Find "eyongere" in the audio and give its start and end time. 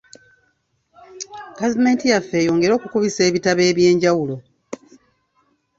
2.41-2.73